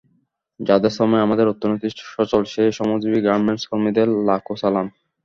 [0.59, 4.87] যাঁদের শ্রমে আমাদের অর্থনীতি সচল সেই শ্রমজীবি গার্মেন্টস কর্মীদের লাখো সালাম।